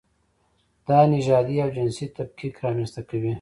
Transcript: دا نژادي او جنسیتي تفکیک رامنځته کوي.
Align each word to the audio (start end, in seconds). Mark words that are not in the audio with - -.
دا 0.87 0.99
نژادي 1.13 1.55
او 1.63 1.69
جنسیتي 1.75 2.13
تفکیک 2.17 2.53
رامنځته 2.63 3.01
کوي. 3.09 3.29